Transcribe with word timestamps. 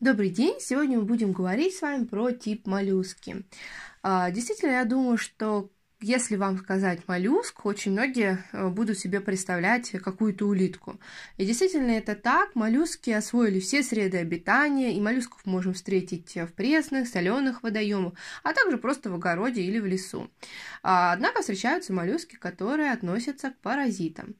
Добрый 0.00 0.30
день! 0.30 0.60
Сегодня 0.60 0.96
мы 0.98 1.04
будем 1.06 1.32
говорить 1.32 1.74
с 1.74 1.82
вами 1.82 2.04
про 2.04 2.30
тип 2.30 2.68
моллюски. 2.68 3.44
А, 4.00 4.30
действительно, 4.30 4.70
я 4.70 4.84
думаю, 4.84 5.18
что 5.18 5.70
если 6.00 6.36
вам 6.36 6.58
сказать 6.58 7.08
моллюск, 7.08 7.66
очень 7.66 7.92
многие 7.92 8.44
э, 8.52 8.68
будут 8.68 8.98
себе 8.98 9.20
представлять 9.20 9.90
какую-то 9.90 10.46
улитку. 10.46 11.00
И 11.38 11.44
действительно 11.44 11.90
это 11.90 12.14
так. 12.14 12.54
Моллюски 12.54 13.10
освоили 13.10 13.58
все 13.58 13.82
среды 13.82 14.18
обитания, 14.18 14.94
и 14.94 15.00
моллюсков 15.00 15.44
можем 15.44 15.74
встретить 15.74 16.36
в 16.36 16.52
пресных, 16.52 17.08
соленых 17.08 17.64
водоемах, 17.64 18.12
а 18.44 18.52
также 18.52 18.78
просто 18.78 19.10
в 19.10 19.14
огороде 19.14 19.62
или 19.62 19.80
в 19.80 19.86
лесу. 19.86 20.30
А, 20.84 21.12
однако 21.12 21.40
встречаются 21.40 21.92
моллюски, 21.92 22.36
которые 22.36 22.92
относятся 22.92 23.50
к 23.50 23.58
паразитам. 23.58 24.36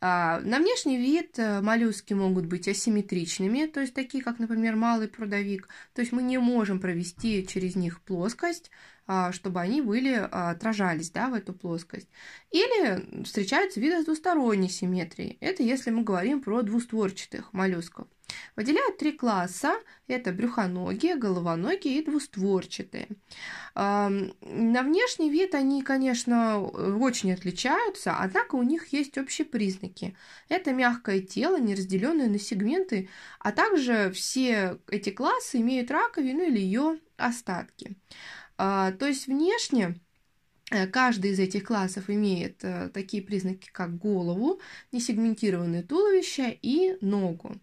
А, 0.00 0.40
на 0.40 0.58
внешний 0.58 0.98
вид 0.98 1.38
э, 1.38 1.60
моллюски 1.62 2.14
могут 2.14 2.46
быть 2.46 2.66
асимметричными, 2.66 3.66
то 3.66 3.80
есть 3.80 3.94
такие, 3.94 4.24
как, 4.24 4.40
например, 4.40 4.74
малый 4.74 5.06
прудовик. 5.06 5.68
То 5.94 6.00
есть 6.00 6.12
мы 6.12 6.22
не 6.22 6.38
можем 6.38 6.80
провести 6.80 7.46
через 7.46 7.76
них 7.76 8.02
плоскость, 8.02 8.70
чтобы 9.32 9.60
они 9.60 9.80
были, 9.80 10.14
а, 10.14 10.50
отражались 10.50 11.10
да, 11.10 11.28
в 11.28 11.34
эту 11.34 11.52
плоскость. 11.52 12.08
Или 12.50 13.22
встречаются 13.24 13.80
виды 13.80 14.02
с 14.02 14.04
двусторонней 14.04 14.68
симметрией. 14.68 15.38
Это 15.40 15.62
если 15.62 15.90
мы 15.90 16.02
говорим 16.02 16.42
про 16.42 16.62
двустворчатых 16.62 17.52
моллюсков. 17.52 18.08
Выделяют 18.56 18.98
три 18.98 19.12
класса. 19.12 19.74
Это 20.08 20.32
брюхоногие, 20.32 21.14
головоногие 21.14 22.00
и 22.00 22.04
двустворчатые. 22.04 23.08
На 23.74 24.82
внешний 24.82 25.30
вид 25.30 25.54
они, 25.54 25.82
конечно, 25.82 26.60
очень 26.60 27.32
отличаются, 27.32 28.16
однако 28.18 28.56
у 28.56 28.62
них 28.62 28.88
есть 28.88 29.16
общие 29.18 29.46
признаки. 29.46 30.16
Это 30.48 30.72
мягкое 30.72 31.20
тело, 31.20 31.58
не 31.58 31.74
разделенное 31.74 32.28
на 32.28 32.38
сегменты, 32.38 33.08
а 33.38 33.52
также 33.52 34.10
все 34.12 34.78
эти 34.88 35.10
классы 35.10 35.58
имеют 35.58 35.90
раковину 35.90 36.42
или 36.42 36.58
ее 36.58 36.98
остатки. 37.16 37.96
А, 38.58 38.92
то 38.92 39.06
есть 39.06 39.26
внешне 39.26 40.00
каждый 40.92 41.30
из 41.30 41.38
этих 41.38 41.62
классов 41.62 42.10
имеет 42.10 42.64
э, 42.64 42.90
такие 42.92 43.22
признаки, 43.22 43.68
как 43.70 43.98
голову, 43.98 44.60
несегментированное 44.90 45.84
туловище 45.84 46.58
и 46.60 46.96
ногу. 47.00 47.60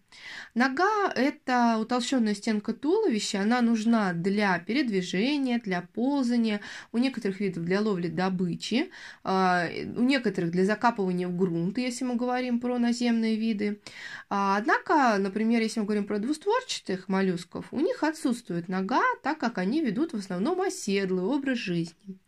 Нога– 0.54 1.12
это 1.14 1.76
утолщенная 1.78 2.34
стенка 2.34 2.72
туловища, 2.72 3.42
она 3.42 3.60
нужна 3.60 4.14
для 4.14 4.58
передвижения, 4.58 5.60
для 5.60 5.82
ползания, 5.82 6.62
у 6.92 6.98
некоторых 6.98 7.40
видов 7.40 7.64
для 7.64 7.82
ловли 7.82 8.08
добычи, 8.08 8.90
а, 9.22 9.66
у 9.96 10.02
некоторых 10.02 10.50
для 10.50 10.64
закапывания 10.64 11.28
в 11.28 11.36
грунт, 11.36 11.76
если 11.76 12.04
мы 12.04 12.16
говорим 12.16 12.58
про 12.58 12.78
наземные 12.78 13.36
виды. 13.36 13.82
А, 14.30 14.56
однако, 14.56 15.18
например, 15.18 15.60
если 15.60 15.80
мы 15.80 15.86
говорим 15.86 16.06
про 16.06 16.18
двустворчатых 16.18 17.08
моллюсков, 17.08 17.66
у 17.70 17.80
них 17.80 18.02
отсутствует 18.02 18.68
нога, 18.68 19.02
так 19.22 19.38
как 19.38 19.58
они 19.58 19.82
ведут 19.82 20.14
в 20.14 20.16
основном 20.16 20.62
оседлый 20.62 21.24
образ 21.24 21.58
жизни. 21.58 22.18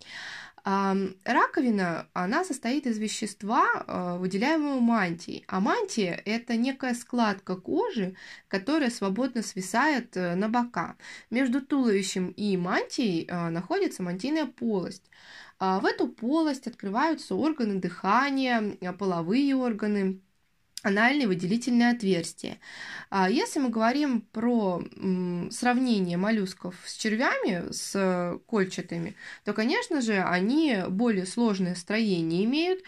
Раковина, 0.66 2.08
она 2.12 2.44
состоит 2.44 2.88
из 2.88 2.98
вещества, 2.98 3.68
а, 3.86 4.16
выделяемого 4.16 4.80
мантией. 4.80 5.44
А 5.46 5.60
мантия– 5.60 6.20
это 6.24 6.56
некая 6.56 6.94
складка 6.94 7.54
кожи, 7.54 8.16
которая 8.48 8.90
свободно 8.90 9.42
свисает 9.42 10.16
э, 10.16 10.34
на 10.34 10.48
бока. 10.48 10.96
Между 11.30 11.60
туловищем 11.64 12.30
и 12.30 12.56
мантией 12.56 13.28
а, 13.30 13.50
находится 13.50 14.02
мантийная 14.02 14.46
полость. 14.46 15.08
А, 15.60 15.78
в 15.78 15.86
эту 15.86 16.08
полость 16.08 16.66
открываются 16.66 17.36
органы 17.36 17.76
дыхания, 17.76 18.76
половые 18.98 19.54
органы, 19.54 20.20
анальные 20.82 21.26
выделительные 21.26 21.90
отверстия. 21.90 22.58
А 23.10 23.28
если 23.30 23.58
мы 23.58 23.70
говорим 23.70 24.20
про 24.20 24.82
сравнение 25.50 26.16
моллюсков 26.16 26.74
с 26.84 26.96
червями, 26.96 27.72
с 27.72 28.38
кольчатыми, 28.46 29.16
то, 29.44 29.52
конечно 29.52 30.00
же, 30.00 30.22
они 30.22 30.78
более 30.88 31.26
сложное 31.26 31.74
строение 31.74 32.44
имеют, 32.44 32.82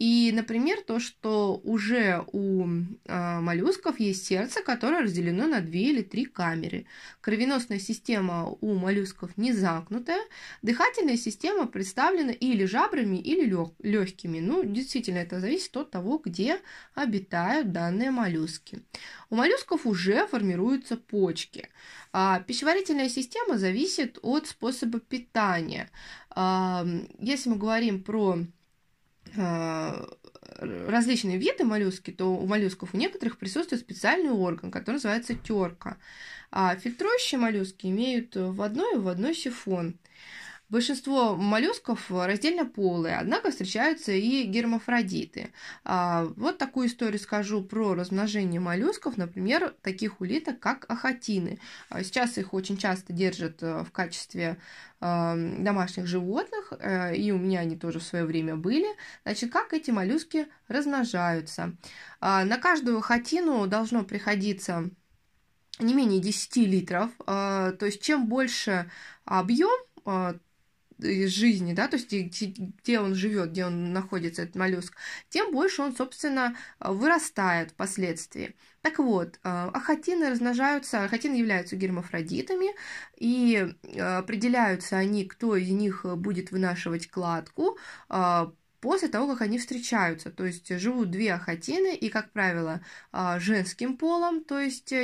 и, 0.00 0.32
например, 0.32 0.80
то, 0.80 0.98
что 0.98 1.60
уже 1.62 2.24
у 2.32 2.66
э, 2.66 3.40
моллюсков 3.40 4.00
есть 4.00 4.24
сердце, 4.24 4.62
которое 4.62 5.02
разделено 5.02 5.46
на 5.46 5.60
две 5.60 5.90
или 5.90 6.00
три 6.00 6.24
камеры. 6.24 6.86
Кровеносная 7.20 7.78
система 7.78 8.46
у 8.62 8.74
моллюсков 8.76 9.36
не 9.36 9.52
замкнутая, 9.52 10.22
дыхательная 10.62 11.18
система 11.18 11.66
представлена 11.66 12.32
или 12.32 12.64
жабрами, 12.64 13.18
или 13.18 13.44
лег- 13.44 13.74
легкими. 13.82 14.40
Ну, 14.40 14.64
действительно, 14.64 15.18
это 15.18 15.38
зависит 15.38 15.76
от 15.76 15.90
того, 15.90 16.16
где 16.16 16.60
обитают 16.94 17.72
данные 17.72 18.10
моллюски. 18.10 18.82
У 19.28 19.36
моллюсков 19.36 19.84
уже 19.84 20.26
формируются 20.26 20.96
почки. 20.96 21.68
А 22.14 22.40
пищеварительная 22.40 23.10
система 23.10 23.58
зависит 23.58 24.18
от 24.22 24.46
способа 24.46 24.98
питания. 24.98 25.90
Если 26.34 27.50
мы 27.50 27.56
говорим 27.56 28.02
про 28.02 28.38
различные 30.60 31.38
виды 31.38 31.64
моллюски, 31.64 32.10
то 32.10 32.34
у 32.36 32.46
моллюсков 32.46 32.94
у 32.94 32.96
некоторых 32.96 33.38
присутствует 33.38 33.80
специальный 33.82 34.30
орган, 34.30 34.70
который 34.70 34.96
называется 34.96 35.34
терка. 35.34 35.96
А 36.50 36.74
фильтрующие 36.76 37.38
моллюски 37.38 37.86
имеют 37.86 38.34
в 38.34 38.60
одной 38.62 38.96
и 38.96 38.98
в 38.98 39.08
одной 39.08 39.34
сифон. 39.34 39.94
Большинство 40.70 41.34
моллюсков 41.34 42.12
раздельно 42.12 42.64
полые, 42.64 43.16
однако 43.16 43.50
встречаются 43.50 44.12
и 44.12 44.44
гермафродиты. 44.44 45.52
А, 45.82 46.26
вот 46.36 46.58
такую 46.58 46.86
историю 46.86 47.18
скажу 47.18 47.64
про 47.64 47.94
размножение 47.94 48.60
моллюсков, 48.60 49.16
например, 49.16 49.74
таких 49.82 50.20
улиток, 50.20 50.60
как 50.60 50.88
ахатины. 50.88 51.58
А, 51.88 52.04
сейчас 52.04 52.38
их 52.38 52.54
очень 52.54 52.76
часто 52.76 53.12
держат 53.12 53.64
э, 53.64 53.82
в 53.82 53.90
качестве 53.90 54.58
э, 55.00 55.56
домашних 55.58 56.06
животных, 56.06 56.72
э, 56.78 57.16
и 57.16 57.32
у 57.32 57.38
меня 57.38 57.60
они 57.60 57.76
тоже 57.76 57.98
в 57.98 58.04
свое 58.04 58.24
время 58.24 58.54
были. 58.54 58.86
Значит, 59.24 59.50
как 59.50 59.72
эти 59.72 59.90
моллюски 59.90 60.46
размножаются? 60.68 61.74
А, 62.20 62.44
на 62.44 62.58
каждую 62.58 63.00
хатину 63.00 63.66
должно 63.66 64.04
приходиться 64.04 64.88
не 65.80 65.94
менее 65.94 66.20
10 66.20 66.56
литров, 66.58 67.10
то 67.24 67.78
есть 67.80 68.02
чем 68.02 68.26
больше 68.26 68.90
объем, 69.24 69.80
из 71.02 71.30
жизни, 71.30 71.72
да, 71.72 71.88
то 71.88 71.96
есть 71.96 72.12
где 72.12 73.00
он 73.00 73.14
живет, 73.14 73.50
где 73.50 73.66
он 73.66 73.92
находится, 73.92 74.42
этот 74.42 74.56
моллюск, 74.56 74.96
тем 75.28 75.52
больше 75.52 75.82
он, 75.82 75.94
собственно, 75.94 76.56
вырастает 76.78 77.72
впоследствии. 77.72 78.54
Так 78.82 78.98
вот, 78.98 79.36
э, 79.36 79.48
ахатины 79.48 80.30
размножаются, 80.30 81.04
ахатины 81.04 81.34
являются 81.34 81.76
гермафродитами, 81.76 82.74
и 83.16 83.74
э, 83.82 84.00
определяются 84.00 84.96
они, 84.96 85.26
кто 85.26 85.56
из 85.56 85.68
них 85.70 86.06
будет 86.16 86.50
вынашивать 86.50 87.08
кладку, 87.08 87.78
э, 88.08 88.50
после 88.80 89.08
того, 89.08 89.32
как 89.32 89.42
они 89.42 89.58
встречаются. 89.58 90.30
То 90.30 90.46
есть 90.46 90.68
живут 90.78 91.10
две 91.10 91.34
ахатины, 91.34 91.94
и, 91.94 92.08
как 92.08 92.32
правило, 92.32 92.80
женским 93.38 93.98
полом, 93.98 94.42
то 94.42 94.58
есть 94.58 94.94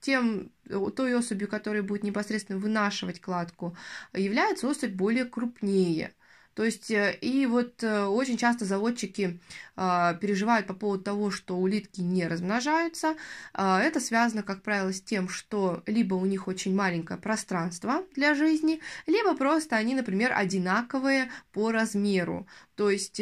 тем, 0.00 0.50
э, 0.68 0.78
той 0.94 1.14
особью, 1.16 1.48
которая 1.48 1.82
будет 1.82 2.04
непосредственно 2.04 2.58
вынашивать 2.58 3.20
кладку, 3.20 3.76
является 4.12 4.68
особь 4.68 4.92
более 4.92 5.24
крупнее. 5.24 6.14
То 6.56 6.64
есть, 6.64 6.90
э, 6.90 7.18
и 7.20 7.44
вот 7.44 7.82
э, 7.82 8.04
очень 8.06 8.38
часто 8.38 8.64
заводчики 8.64 9.38
а, 9.76 10.14
переживают 10.14 10.66
по 10.66 10.72
поводу 10.72 11.04
того, 11.04 11.30
что 11.30 11.58
улитки 11.58 12.00
не 12.00 12.26
размножаются. 12.26 13.14
А, 13.52 13.82
это 13.82 14.00
связано, 14.00 14.42
как 14.42 14.62
правило, 14.62 14.90
с 14.90 15.02
тем, 15.02 15.28
что 15.28 15.82
либо 15.86 16.14
у 16.14 16.24
них 16.24 16.48
очень 16.48 16.74
маленькое 16.74 17.20
пространство 17.20 18.04
для 18.14 18.34
жизни, 18.34 18.80
либо 19.06 19.36
просто 19.36 19.76
они, 19.76 19.94
например, 19.94 20.32
одинаковые 20.34 21.30
по 21.52 21.72
размеру. 21.72 22.46
То 22.74 22.88
есть 22.88 23.20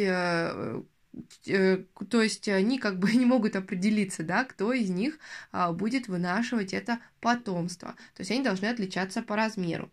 то 1.45 2.21
есть 2.21 2.47
они 2.49 2.79
как 2.79 2.99
бы 2.99 3.11
не 3.13 3.25
могут 3.25 3.55
определиться, 3.55 4.23
да, 4.23 4.43
кто 4.43 4.73
из 4.73 4.89
них 4.89 5.19
а, 5.51 5.71
будет 5.71 6.07
вынашивать 6.07 6.73
это 6.73 6.99
потомство. 7.21 7.95
То 8.15 8.21
есть 8.21 8.31
они 8.31 8.43
должны 8.43 8.65
отличаться 8.67 9.21
по 9.21 9.35
размеру. 9.35 9.91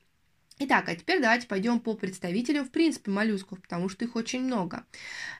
Итак, 0.64 0.88
а 0.88 0.94
теперь 0.94 1.20
давайте 1.20 1.48
пойдем 1.48 1.80
по 1.80 1.94
представителям, 1.94 2.64
в 2.64 2.70
принципе, 2.70 3.10
моллюсков, 3.10 3.60
потому 3.60 3.88
что 3.88 4.04
их 4.04 4.14
очень 4.14 4.42
много. 4.42 4.84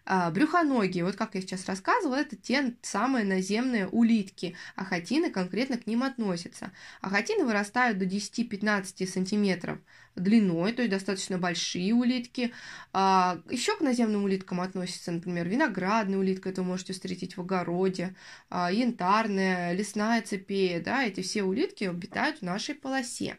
А, 0.04 0.32
брюхоногие, 0.32 1.04
вот 1.04 1.14
как 1.14 1.36
я 1.36 1.40
сейчас 1.40 1.64
рассказывала, 1.66 2.16
это 2.16 2.34
те 2.34 2.74
самые 2.82 3.24
наземные 3.24 3.86
улитки. 3.86 4.56
Ахатины 4.74 5.30
конкретно 5.30 5.78
к 5.78 5.86
ним 5.86 6.02
относятся. 6.02 6.72
Ахатины 7.02 7.44
вырастают 7.44 7.98
до 7.98 8.04
10-15 8.04 9.06
сантиметров 9.06 9.78
длиной, 10.14 10.72
то 10.72 10.82
есть 10.82 10.92
достаточно 10.92 11.38
большие 11.38 11.94
улитки. 11.94 12.52
А, 12.92 13.40
еще 13.50 13.76
к 13.76 13.80
наземным 13.80 14.24
улиткам 14.24 14.60
относятся, 14.60 15.10
например, 15.10 15.48
виноградная 15.48 16.18
улитка, 16.18 16.50
это 16.50 16.62
вы 16.62 16.68
можете 16.68 16.92
встретить 16.92 17.36
в 17.36 17.40
огороде, 17.40 18.14
а, 18.50 18.70
янтарная, 18.70 19.72
лесная 19.72 20.20
цепея, 20.22 20.82
да, 20.82 21.04
эти 21.04 21.22
все 21.22 21.44
улитки 21.44 21.84
обитают 21.84 22.38
в 22.38 22.42
нашей 22.42 22.74
полосе. 22.74 23.38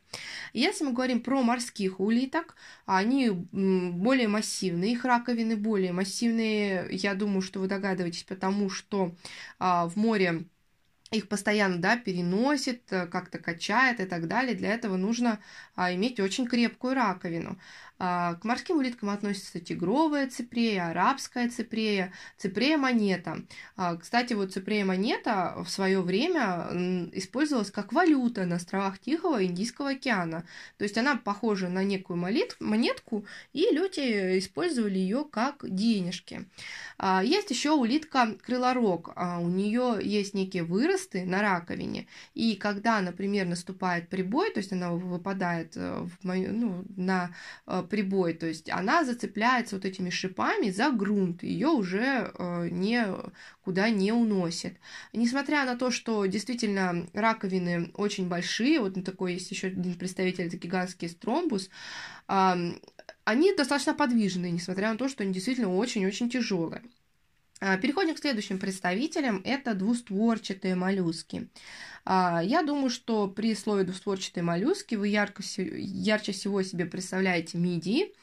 Если 0.54 0.84
мы 0.84 0.94
говорим 0.94 1.22
про 1.22 1.44
морских 1.74 2.00
улиток, 2.00 2.56
они 2.86 3.30
более 3.30 4.28
массивные, 4.28 4.92
их 4.92 5.06
раковины 5.06 5.56
более 5.56 5.92
массивные, 5.92 6.88
я 6.92 7.16
думаю, 7.16 7.42
что 7.42 7.60
вы 7.60 7.68
догадываетесь, 7.68 8.24
потому 8.24 8.70
что 8.70 9.16
а, 9.60 9.88
в 9.88 9.96
море 9.96 10.46
их 11.12 11.28
постоянно, 11.28 11.78
да, 11.78 11.98
переносит, 11.98 12.92
э, 12.92 13.06
как-то 13.08 13.38
качает 13.38 14.00
и 14.00 14.06
так 14.06 14.28
далее. 14.28 14.56
Для 14.56 14.74
этого 14.74 14.98
нужно 14.98 15.40
а, 15.76 15.94
иметь 15.94 16.20
очень 16.20 16.48
крепкую 16.48 16.96
раковину. 16.96 17.60
А, 18.00 18.36
к 18.36 18.44
морским 18.44 18.78
улиткам 18.78 19.10
относятся 19.10 19.60
тигровая 19.60 20.28
ципрея, 20.28 20.90
арабская 20.90 21.50
ципрея, 21.50 22.12
ципрея 22.38 22.78
монета. 22.78 23.44
А, 23.76 23.96
кстати, 23.96 24.34
вот 24.34 24.52
ципрея 24.52 24.84
монета 24.84 25.56
в 25.64 25.70
свое 25.70 26.02
время 26.02 27.10
использовалась 27.14 27.72
как 27.72 27.94
валюта 27.94 28.46
на 28.46 28.56
островах 28.56 29.00
Тихого 29.00 29.42
и 29.42 29.46
Индийского 29.46 29.92
океана. 29.92 30.46
То 30.78 30.84
есть 30.84 30.98
она 30.98 31.16
похожа 31.16 31.70
на 31.70 31.84
некую 31.84 32.18
монетку, 32.18 33.26
и 33.54 33.68
люди 33.72 34.40
использовали 34.40 34.98
ее 34.98 35.26
как 35.30 35.64
денежки. 35.64 36.46
А, 36.98 37.24
есть 37.24 37.52
еще 37.52 37.72
улитка 37.72 38.36
крылорог. 38.44 39.14
У 39.40 39.48
нее 39.48 40.00
есть 40.02 40.34
некие 40.34 40.64
выросты 40.64 41.26
на 41.26 41.42
раковине, 41.42 42.08
и 42.34 42.56
когда, 42.56 43.02
например, 43.02 43.46
наступает 43.46 44.10
прибой, 44.10 44.52
то 44.52 44.60
есть 44.60 44.72
она 44.72 44.92
выпадает 44.92 45.74
э, 45.76 46.08
в 46.22 46.24
ну, 46.24 46.86
на 46.96 47.32
э, 47.68 47.83
прибой, 47.84 48.34
то 48.34 48.46
есть 48.46 48.70
она 48.70 49.04
зацепляется 49.04 49.76
вот 49.76 49.86
этими 49.86 50.10
шипами 50.10 50.70
за 50.70 50.92
грунт, 50.92 51.44
ее 51.44 51.68
уже 51.68 52.32
э, 52.38 52.70
никуда 52.70 53.90
не 53.90 54.12
уносит. 54.12 54.78
Несмотря 55.14 55.66
на 55.66 55.78
то, 55.78 55.92
что 55.92 56.26
действительно 56.26 57.08
раковины 57.14 57.92
очень 57.96 58.28
большие, 58.28 58.80
вот 58.80 59.04
такой 59.04 59.34
есть 59.34 59.52
еще 59.52 59.68
один 59.68 59.96
представитель, 59.96 60.46
это 60.46 60.58
гигантский 60.58 61.10
стромбус, 61.10 61.70
они 63.26 63.54
достаточно 63.56 63.94
подвижные, 63.94 64.52
несмотря 64.52 64.92
на 64.92 64.98
то, 64.98 65.08
что 65.08 65.24
они 65.24 65.34
действительно 65.34 65.74
очень-очень 65.74 66.30
тяжелые. 66.30 66.82
А, 67.60 67.78
переходим 67.78 68.16
к 68.16 68.20
следующим 68.20 68.60
представителям. 68.60 69.42
Это 69.44 69.74
двустворчатые 69.74 70.76
моллюски. 70.76 71.48
А, 72.06 72.42
я 72.44 72.62
думаю, 72.62 72.90
что 72.90 73.28
при 73.28 73.56
слове 73.56 73.84
двустворчатые 73.84 74.44
моллюски 74.44 74.96
вы 74.96 75.08
ярко, 75.08 75.44
ярче 75.56 76.32
всего 76.32 76.62
себе 76.64 76.86
представляете 76.86 77.58
мидии. 77.58 78.14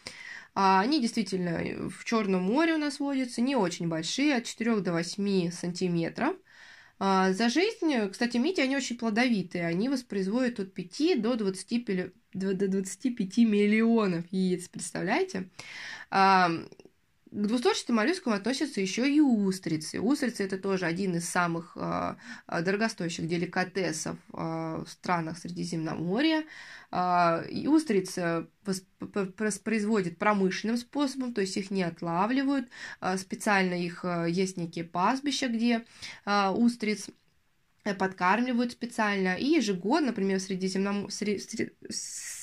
А, 0.54 0.80
они 0.80 1.00
действительно 1.00 1.88
в 1.88 2.04
Черном 2.04 2.42
море 2.42 2.74
у 2.74 2.78
нас 2.78 3.00
водятся, 3.00 3.40
не 3.40 3.56
очень 3.56 3.88
большие, 3.88 4.36
от 4.36 4.44
4 4.44 4.80
до 4.80 4.92
8 4.92 5.50
сантиметров. 5.50 6.36
За 6.98 7.48
жизнь, 7.48 8.10
кстати, 8.10 8.36
мидии, 8.36 8.60
они 8.60 8.76
очень 8.76 8.98
плодовитые, 8.98 9.66
они 9.66 9.88
воспроизводят 9.88 10.60
от 10.60 10.74
5 10.74 11.22
до 11.22 11.34
20, 11.34 12.12
до 12.34 12.68
25 12.68 13.38
миллионов 13.38 14.26
яиц, 14.30 14.68
представляете? 14.68 15.48
К 17.32 17.46
двустворчатым 17.46 17.94
моллюскам 17.94 18.32
относятся 18.32 18.80
еще 18.80 19.08
и 19.08 19.20
устрицы. 19.20 20.00
Устрицы 20.00 20.42
это 20.42 20.58
тоже 20.58 20.86
один 20.86 21.14
из 21.14 21.28
самых 21.28 21.76
э, 21.76 22.16
дорогостоящих 22.48 23.28
деликатесов 23.28 24.16
э, 24.32 24.36
в 24.36 24.86
странах 24.88 25.38
Средиземноморья. 25.38 26.44
Э, 26.90 27.48
и 27.48 27.68
устрицы 27.68 28.48
производят 29.64 30.18
промышленным 30.18 30.76
способом, 30.76 31.32
то 31.32 31.40
есть 31.40 31.56
их 31.56 31.70
не 31.70 31.84
отлавливают. 31.84 32.68
Э, 33.00 33.16
специально 33.16 33.74
их 33.74 34.04
э, 34.04 34.26
есть 34.28 34.56
некие 34.56 34.84
пастбища, 34.84 35.46
где 35.46 35.84
э, 36.26 36.48
устриц 36.48 37.10
подкармливают 37.96 38.72
специально. 38.72 39.36
И 39.36 39.46
ежегодно, 39.46 40.08
например, 40.08 40.40
в 40.40 40.42
Средиземном, 40.42 41.08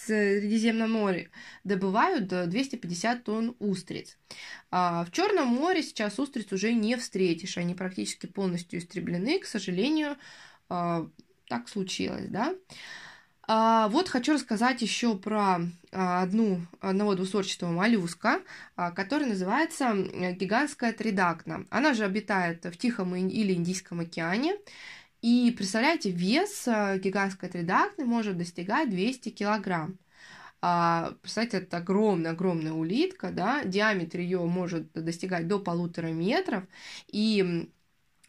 Средиземном 0.08 0.92
море 0.92 1.30
добывают 1.64 2.28
250 2.28 3.24
тонн 3.24 3.56
устриц. 3.60 4.18
А 4.72 5.06
в 5.06 5.12
Черном 5.12 5.48
море 5.48 5.84
сейчас 5.84 6.20
устриц 6.20 6.52
уже 6.52 6.74
не 6.74 6.96
встретишь, 6.98 7.58
они 7.58 7.76
практически 7.76 8.26
полностью 8.26 8.80
истреблены, 8.80 9.40
к 9.40 9.46
сожалению, 9.46 10.18
а, 10.70 11.08
так 11.48 11.70
случилось, 11.70 12.28
да. 12.28 12.56
А, 13.50 13.88
вот 13.88 14.10
хочу 14.10 14.34
рассказать 14.34 14.82
еще 14.82 15.18
про 15.18 15.60
одну, 15.92 16.62
одного 16.82 17.16
двусорчатого 17.16 17.72
моллюска, 17.72 18.42
который 18.76 19.26
называется 19.26 19.94
гигантская 19.94 20.92
тридакна. 20.92 21.66
Она 21.70 21.94
же 21.94 22.04
обитает 22.04 22.66
в 22.66 22.76
Тихом 22.76 23.16
или 23.16 23.54
Индийском 23.54 24.02
океане. 24.02 24.58
И 25.28 25.52
представляете, 25.52 26.10
вес 26.12 26.70
э, 26.70 27.00
гигантской 27.00 27.50
тридакны 27.50 28.06
может 28.06 28.38
достигать 28.38 28.90
200 28.90 29.28
килограмм. 29.32 30.00
А, 30.62 31.16
представляете, 31.22 31.58
это 31.58 31.78
огромная-огромная 31.78 32.72
улитка, 32.72 33.32
да, 33.32 33.66
диаметр 33.66 34.20
ее 34.20 34.40
может 34.46 34.90
достигать 34.94 35.50
до 35.50 35.60
полутора 35.60 36.08
метров, 36.08 36.64
и 37.12 37.68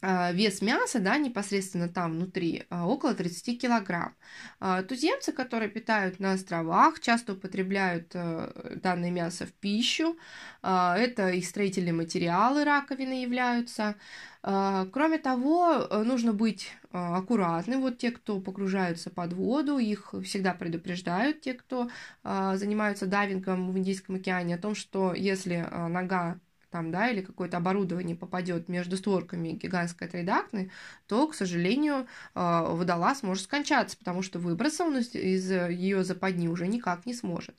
а, 0.01 0.31
вес 0.31 0.61
мяса, 0.61 0.99
да, 0.99 1.17
непосредственно 1.17 1.89
там 1.89 2.13
внутри, 2.13 2.63
а, 2.69 2.87
около 2.87 3.13
30 3.13 3.57
килограмм. 3.57 4.15
А, 4.59 4.81
туземцы, 4.83 5.33
которые 5.33 5.69
питают 5.69 6.19
на 6.19 6.33
островах, 6.33 7.01
часто 7.01 7.33
употребляют 7.33 8.11
э, 8.13 8.77
данное 8.81 9.11
мясо 9.11 9.45
в 9.45 9.51
пищу. 9.53 10.17
Это 10.61 11.29
и 11.29 11.41
строительные 11.41 11.93
материалы 11.93 12.63
раковины 12.63 13.21
являются. 13.23 13.95
Кроме 14.41 15.17
того, 15.17 15.87
э, 15.89 16.03
нужно 16.03 16.33
быть 16.33 16.71
аккуратным. 16.91 17.81
Вот 17.81 17.97
те, 17.97 18.11
кто 18.11 18.39
погружаются 18.39 19.09
под 19.09 19.33
воду, 19.33 19.77
их 19.77 20.13
всегда 20.23 20.53
предупреждают, 20.53 21.41
те, 21.41 21.53
кто 21.53 21.89
занимаются 22.23 23.05
дайвингом 23.05 23.71
в 23.71 23.77
Индийском 23.77 24.15
океане, 24.15 24.55
о 24.55 24.59
том, 24.59 24.75
что 24.75 25.13
если 25.13 25.67
нога 25.71 26.39
там, 26.69 26.91
да, 26.91 27.09
или 27.09 27.21
какое-то 27.21 27.57
оборудование 27.57 28.15
попадет 28.15 28.69
между 28.69 28.97
створками 28.97 29.49
гигантской 29.49 30.07
трейдакны, 30.07 30.71
то, 31.07 31.27
к 31.27 31.35
сожалению, 31.35 32.07
а, 32.35 32.63
водолаз 32.63 33.23
может 33.23 33.43
скончаться, 33.45 33.97
потому 33.97 34.21
что 34.21 34.39
выбраться 34.39 34.83
он 34.83 34.97
из 34.97 35.51
ее 35.51 36.03
западни 36.03 36.47
уже 36.47 36.67
никак 36.67 37.05
не 37.05 37.13
сможет. 37.13 37.55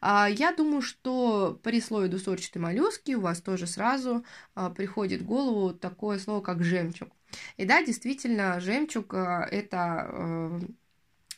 А, 0.00 0.28
я 0.28 0.52
думаю, 0.52 0.82
что 0.82 1.58
при 1.62 1.80
слое 1.80 2.08
двусорчатой 2.08 2.60
моллюски 2.60 3.12
у 3.14 3.20
вас 3.20 3.40
тоже 3.40 3.66
сразу 3.66 4.24
а, 4.54 4.70
приходит 4.70 5.22
в 5.22 5.26
голову 5.26 5.72
такое 5.72 6.18
слово, 6.18 6.40
как 6.40 6.62
жемчуг. 6.64 7.10
И 7.56 7.64
да, 7.64 7.82
действительно, 7.82 8.60
жемчуг– 8.60 9.14
это 9.14 10.60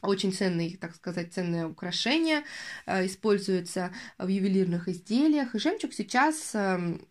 очень 0.06 0.32
ценные, 0.32 0.76
так 0.76 0.94
сказать, 0.94 1.32
ценное 1.32 1.67
украшение, 1.67 2.44
э, 2.87 3.06
используется 3.06 3.93
в 4.19 4.29
ювелирных 4.29 4.88
изделиях. 4.88 5.55
И 5.55 5.58
жемчуг 5.58 5.93
сейчас 5.93 6.55
эм, 6.55 7.06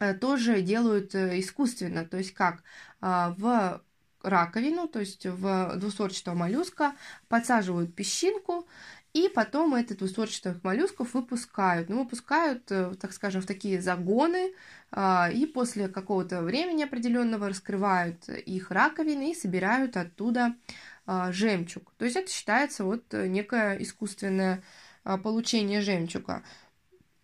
э, 0.00 0.14
тоже 0.14 0.62
делают 0.62 1.14
э, 1.14 1.38
искусственно, 1.38 2.04
то 2.04 2.18
есть 2.18 2.34
как 2.34 2.62
в 3.00 3.82
раковину, 4.22 4.86
то 4.86 5.00
есть 5.00 5.26
в 5.26 5.76
двусорчатого 5.76 6.36
моллюска 6.36 6.94
подсаживают 7.26 7.96
песчинку, 7.96 8.68
и 9.14 9.28
потом 9.28 9.74
этот 9.74 9.98
двусорчатых 9.98 10.62
моллюсков 10.64 11.14
выпускают. 11.14 11.88
Ну, 11.88 12.04
выпускают, 12.04 12.64
так 12.64 13.12
скажем, 13.12 13.42
в 13.42 13.46
такие 13.46 13.80
загоны, 13.82 14.54
и 14.96 15.50
после 15.52 15.88
какого-то 15.88 16.42
времени 16.42 16.82
определенного 16.82 17.48
раскрывают 17.48 18.28
их 18.28 18.70
раковины 18.70 19.32
и 19.32 19.34
собирают 19.34 19.96
оттуда 19.96 20.54
а, 21.04 21.32
жемчуг. 21.32 21.92
То 21.98 22.04
есть 22.04 22.16
это 22.16 22.30
считается 22.30 22.84
вот 22.84 23.02
э, 23.12 23.26
некое 23.26 23.76
искусственное 23.82 24.62
а, 25.02 25.18
получение 25.18 25.80
жемчуга. 25.80 26.44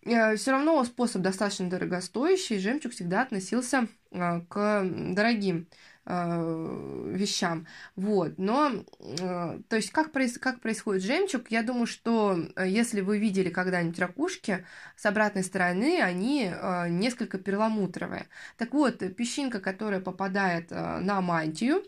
Э, 0.02 0.36
Все 0.36 0.52
равно 0.52 0.82
способ 0.84 1.22
достаточно 1.22 1.68
дорогостоящий, 1.68 2.58
жемчуг 2.58 2.92
всегда 2.92 3.22
относился 3.22 3.88
а, 4.12 4.40
к 4.40 4.84
дорогим 4.84 5.68
вещам. 6.10 7.66
Вот. 7.94 8.38
Но, 8.38 8.82
то 8.98 9.76
есть, 9.76 9.90
как, 9.90 10.10
проис 10.10 10.38
как 10.38 10.62
происходит 10.62 11.02
жемчуг, 11.02 11.50
я 11.50 11.62
думаю, 11.62 11.86
что 11.86 12.34
если 12.64 13.02
вы 13.02 13.18
видели 13.18 13.50
когда-нибудь 13.50 13.98
ракушки, 13.98 14.64
с 14.96 15.04
обратной 15.04 15.44
стороны 15.44 16.00
они 16.00 16.50
несколько 16.88 17.36
перламутровые. 17.36 18.26
Так 18.56 18.72
вот, 18.72 19.00
песчинка, 19.16 19.60
которая 19.60 20.00
попадает 20.00 20.70
на 20.70 21.20
мантию, 21.20 21.84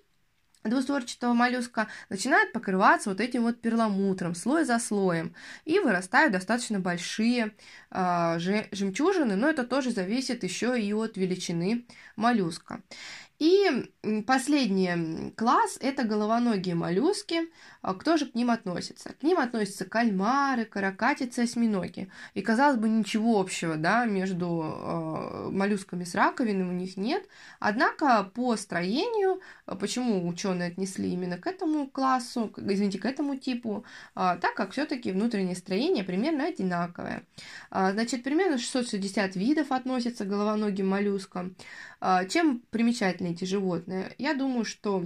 двустворчатого 0.64 1.32
моллюска 1.32 1.88
начинает 2.08 2.52
покрываться 2.52 3.10
вот 3.10 3.20
этим 3.20 3.42
вот 3.42 3.60
перламутром, 3.60 4.34
слой 4.34 4.64
за 4.64 4.78
слоем, 4.78 5.34
и 5.64 5.78
вырастают 5.78 6.32
достаточно 6.32 6.80
большие 6.80 7.52
э, 7.90 8.38
жемчужины, 8.38 9.36
но 9.36 9.48
это 9.48 9.64
тоже 9.64 9.90
зависит 9.90 10.44
еще 10.44 10.80
и 10.80 10.92
от 10.92 11.16
величины 11.16 11.84
моллюска. 12.16 12.80
И 13.40 13.90
последний 14.26 15.30
класс– 15.34 15.78
это 15.80 16.04
головоногие 16.04 16.74
моллюски. 16.74 17.48
А 17.80 17.94
кто 17.94 18.18
же 18.18 18.26
к 18.26 18.34
ним 18.34 18.50
относится? 18.50 19.14
К 19.14 19.22
ним 19.22 19.38
относятся 19.38 19.86
кальмары, 19.86 20.66
каракатицы, 20.66 21.40
осьминоги. 21.40 22.10
И, 22.34 22.42
казалось 22.42 22.76
бы, 22.76 22.90
ничего 22.90 23.40
общего 23.40 23.76
да, 23.76 24.04
между 24.04 24.46
э, 24.46 25.48
моллюсками 25.50 26.04
с 26.04 26.14
раковиной 26.14 26.68
у 26.68 26.72
них 26.72 26.98
нет. 26.98 27.26
Однако 27.60 28.30
по 28.34 28.56
строению, 28.56 29.40
почему 29.64 30.28
ученые 30.28 30.68
отнесли 30.68 31.10
именно 31.10 31.38
к 31.38 31.46
этому 31.46 31.88
классу, 31.88 32.52
извините, 32.58 32.98
к 32.98 33.06
этому 33.06 33.36
типу, 33.36 33.86
так 34.14 34.52
как 34.54 34.72
все-таки 34.72 35.12
внутреннее 35.12 35.56
строение 35.56 36.04
примерно 36.04 36.44
одинаковое. 36.44 37.22
Значит, 37.70 38.22
примерно 38.22 38.58
660 38.58 39.34
видов 39.36 39.72
относятся 39.72 40.26
к 40.26 40.28
головоногим 40.28 40.88
моллюскам. 40.88 41.56
Чем 42.28 42.60
примечательны 42.70 43.29
эти 43.32 43.44
животные? 43.44 44.14
Я 44.18 44.34
думаю, 44.34 44.64
что 44.64 45.04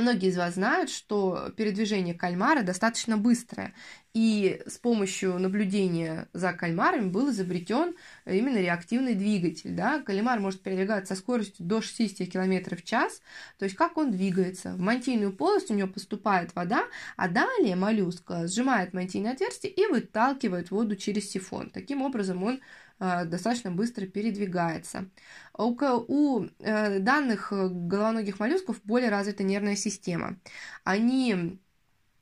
Многие 0.00 0.28
из 0.28 0.36
вас 0.36 0.54
знают, 0.54 0.90
что 0.90 1.50
передвижение 1.56 2.14
кальмара 2.14 2.62
достаточно 2.62 3.16
быстрое, 3.16 3.74
и 4.14 4.62
с 4.66 4.78
помощью 4.78 5.38
наблюдения 5.38 6.28
за 6.32 6.52
кальмарами 6.52 7.08
был 7.08 7.30
изобретен 7.30 7.94
именно 8.24 8.58
реактивный 8.58 9.14
двигатель. 9.14 9.74
Да? 9.74 10.00
Кальмар 10.00 10.38
может 10.38 10.62
передвигаться 10.62 11.14
со 11.14 11.20
скоростью 11.20 11.66
до 11.66 11.80
60 11.80 12.28
км 12.28 12.76
в 12.76 12.84
час, 12.84 13.20
то 13.58 13.64
есть 13.64 13.76
как 13.76 13.96
он 13.96 14.12
двигается. 14.12 14.74
В 14.74 14.78
мантийную 14.80 15.32
полость 15.32 15.70
у 15.70 15.74
него 15.74 15.88
поступает 15.88 16.54
вода, 16.54 16.84
а 17.16 17.28
далее 17.28 17.74
моллюска 17.74 18.46
сжимает 18.46 18.92
мантийное 18.92 19.32
отверстие 19.32 19.72
и 19.72 19.86
выталкивает 19.86 20.70
воду 20.70 20.94
через 20.94 21.30
сифон. 21.30 21.70
Таким 21.70 22.02
образом 22.02 22.42
он 22.44 22.60
достаточно 22.98 23.70
быстро 23.70 24.06
передвигается. 24.06 25.08
У, 25.56 25.76
у 25.80 26.46
э, 26.58 26.98
данных 26.98 27.52
э, 27.52 27.68
головоногих 27.68 28.40
моллюсков 28.40 28.80
более 28.84 29.10
развита 29.10 29.42
нервная 29.42 29.76
система. 29.76 30.38
Они 30.84 31.58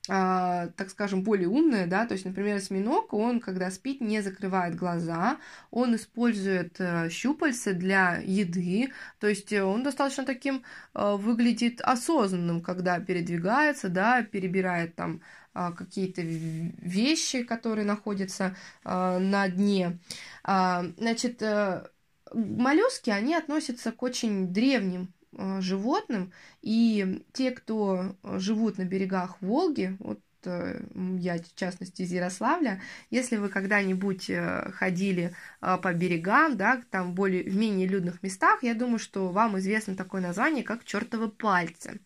так 0.08 0.90
скажем, 0.90 1.24
более 1.24 1.48
умные, 1.48 1.88
да, 1.88 2.06
то 2.06 2.12
есть, 2.12 2.24
например, 2.24 2.58
осьминог, 2.58 3.12
он, 3.12 3.40
когда 3.40 3.72
спит, 3.72 4.00
не 4.00 4.20
закрывает 4.20 4.76
глаза, 4.76 5.38
он 5.72 5.96
использует 5.96 6.80
щупальца 7.10 7.72
для 7.72 8.20
еды, 8.24 8.92
то 9.18 9.26
есть 9.26 9.52
он 9.52 9.82
достаточно 9.82 10.24
таким 10.24 10.62
выглядит 10.94 11.80
осознанным, 11.80 12.60
когда 12.60 13.00
передвигается, 13.00 13.88
да, 13.88 14.22
перебирает 14.22 14.94
там 14.94 15.22
а, 15.22 15.45
какие-то 15.76 16.22
вещи, 16.22 17.42
которые 17.42 17.84
находятся 17.84 18.56
а, 18.84 19.18
на 19.18 19.48
дне. 19.48 19.98
А, 20.44 20.84
значит, 20.98 21.42
э, 21.42 21.86
моллюски, 22.32 23.10
они 23.10 23.34
относятся 23.34 23.92
к 23.92 24.02
очень 24.02 24.52
древним 24.52 25.12
животным, 25.60 26.32
и 26.62 27.22
те, 27.34 27.50
кто 27.50 28.16
живут 28.22 28.78
на 28.78 28.86
берегах 28.86 29.42
Волги, 29.42 29.96
вот 29.98 30.18
Э, 30.46 30.80
я, 31.18 31.38
в 31.38 31.54
частности, 31.54 32.02
из 32.02 32.12
Ярославля, 32.12 32.80
если 33.10 33.36
вы 33.36 33.48
когда-нибудь 33.48 34.30
э, 34.30 34.70
ходили 34.72 35.34
э, 35.60 35.78
по 35.78 35.92
берегам, 35.92 36.56
да, 36.56 36.82
там 36.90 37.14
более, 37.14 37.44
в 37.44 37.56
менее 37.56 37.86
людных 37.86 38.22
местах, 38.22 38.62
я 38.62 38.74
думаю, 38.74 38.98
что 38.98 39.28
вам 39.28 39.58
известно 39.58 39.96
такое 39.96 40.20
название, 40.20 40.64
как 40.64 40.84
чертовы 40.84 41.28
пальцы. 41.28 42.00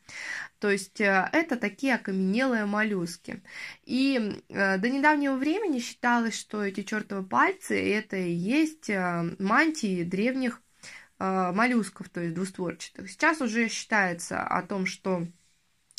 То 0.58 0.70
есть 0.70 1.00
это 1.00 1.56
такие 1.56 1.94
окаменелые 1.94 2.66
моллюски. 2.66 3.42
И 3.84 4.42
до 4.48 4.88
недавнего 4.90 5.36
времени 5.36 5.78
считалось, 5.78 6.38
что 6.38 6.62
эти 6.62 6.82
чертовы 6.82 7.22
пальцы 7.22 7.80
это 7.80 8.16
и 8.16 8.30
есть 8.30 8.90
мантии 9.38 10.04
древних 10.04 10.60
моллюсков, 11.18 12.10
то 12.10 12.20
есть 12.20 12.34
двустворчатых. 12.34 13.10
Сейчас 13.10 13.40
уже 13.40 13.68
считается 13.68 14.42
о 14.42 14.62
том, 14.62 14.84
что 14.84 15.26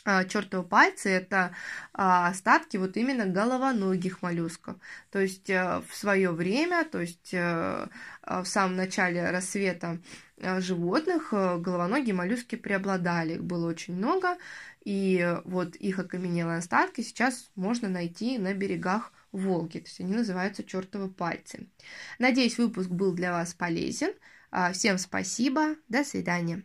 чертовы 0.04 0.64
пальцы 0.64 1.10
это 1.10 1.54
а, 1.94 2.28
остатки 2.28 2.78
вот 2.78 2.98
именно 2.98 3.26
головоногих 3.26 4.22
моллюсков. 4.22 4.78
То 5.12 5.20
есть 5.20 5.50
э, 5.50 5.82
в 5.88 5.96
свое 5.96 6.32
время, 6.32 6.86
то 6.86 7.00
есть 7.02 7.34
э, 7.34 7.88
в 8.24 8.46
самом 8.46 8.76
начале 8.76 9.30
рассвета 9.30 10.00
э, 10.38 10.60
животных 10.62 11.32
головоногие 11.32 12.16
моллюски 12.16 12.56
преобладали, 12.56 13.34
их 13.36 13.44
было 13.44 13.70
очень 13.70 13.96
много, 13.96 14.38
и 14.84 15.38
вот 15.46 15.76
их 15.76 16.00
окаменелые 16.00 16.58
остатки 16.58 17.02
сейчас 17.02 17.52
можно 17.56 17.88
найти 17.88 18.38
на 18.38 18.54
берегах 18.54 19.14
Волги, 19.32 19.80
то 19.80 19.86
есть 19.86 20.00
они 20.02 20.14
называются 20.14 20.64
чертовы 20.64 21.10
пальцы. 21.10 21.70
Надеюсь, 22.20 22.58
выпуск 22.58 22.90
был 22.90 23.14
для 23.14 23.32
вас 23.32 23.54
полезен. 23.54 24.12
А, 24.52 24.74
всем 24.74 24.98
спасибо, 24.98 25.76
до 25.88 26.04
свидания. 26.04 26.64